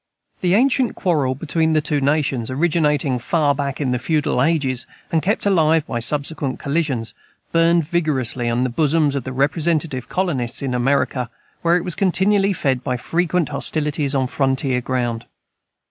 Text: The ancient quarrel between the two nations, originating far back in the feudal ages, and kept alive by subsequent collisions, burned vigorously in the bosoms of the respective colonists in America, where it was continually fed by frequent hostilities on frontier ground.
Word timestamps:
The 0.39 0.55
ancient 0.55 0.95
quarrel 0.95 1.35
between 1.35 1.73
the 1.73 1.79
two 1.79 2.01
nations, 2.01 2.49
originating 2.49 3.19
far 3.19 3.53
back 3.53 3.79
in 3.79 3.91
the 3.91 3.99
feudal 3.99 4.41
ages, 4.41 4.87
and 5.11 5.21
kept 5.21 5.45
alive 5.45 5.85
by 5.85 5.99
subsequent 5.99 6.57
collisions, 6.57 7.13
burned 7.51 7.87
vigorously 7.87 8.47
in 8.47 8.63
the 8.63 8.71
bosoms 8.71 9.13
of 9.13 9.25
the 9.25 9.31
respective 9.31 10.09
colonists 10.09 10.63
in 10.63 10.73
America, 10.73 11.29
where 11.61 11.77
it 11.77 11.83
was 11.83 11.93
continually 11.93 12.51
fed 12.51 12.83
by 12.83 12.97
frequent 12.97 13.49
hostilities 13.49 14.15
on 14.15 14.25
frontier 14.25 14.81
ground. 14.81 15.25